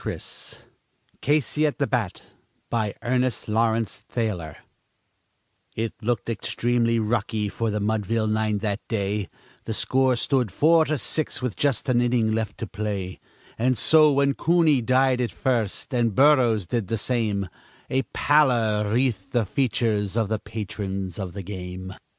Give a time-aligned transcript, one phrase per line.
[1.21, 2.23] CASEY AT THE BAT
[2.71, 4.57] BY ERNEST LAWRENCE THAYER
[5.75, 9.29] It looked extremely rocky for the Mudville nine that day:
[9.65, 13.19] The score stood four to six with just an inning left to play;
[13.59, 17.47] And so, when Cooney died at first, and Burrows did the same,
[17.91, 21.93] A pallor wreathed the features of the patrons of the game.